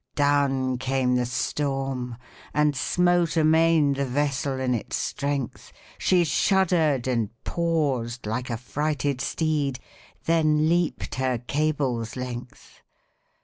Down 0.15 0.79
came 0.79 1.13
the 1.13 1.27
storm, 1.27 2.17
and 2.55 2.75
smote 2.75 3.37
amain 3.37 3.93
The 3.93 4.03
vessel 4.03 4.59
in 4.59 4.73
its 4.73 4.95
strength; 4.97 5.71
She 5.99 6.23
shudder'd 6.23 7.07
and 7.07 7.29
paused, 7.43 8.25
like 8.25 8.49
a 8.49 8.57
frighted 8.57 9.21
steed, 9.21 9.77
Then 10.25 10.67
leap'd 10.67 11.13
her 11.21 11.37
cable's 11.37 12.15
length. 12.15 12.81